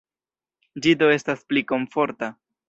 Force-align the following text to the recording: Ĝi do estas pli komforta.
Ĝi 0.85 0.93
do 1.01 1.09
estas 1.17 1.45
pli 1.53 1.65
komforta. 1.73 2.33